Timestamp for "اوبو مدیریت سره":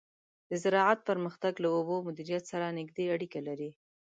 1.77-2.75